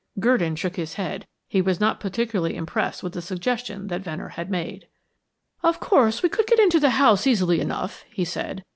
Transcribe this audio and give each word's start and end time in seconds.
Gurdon 0.19 0.55
shook 0.55 0.77
his 0.77 0.95
head; 0.95 1.27
he 1.47 1.61
was 1.61 1.79
not 1.79 1.99
particularly 1.99 2.55
impressed 2.55 3.03
with 3.03 3.13
the 3.13 3.21
suggestion 3.21 3.85
that 3.89 4.01
Venner 4.01 4.29
had 4.29 4.49
made. 4.49 4.87
"Of 5.61 5.79
course, 5.79 6.23
we 6.23 6.29
could 6.29 6.47
get 6.47 6.57
into 6.57 6.79
the 6.79 6.89
house 6.97 7.27
easily 7.27 7.59
enough," 7.61 8.03
he 8.09 8.25
said. 8.25 8.63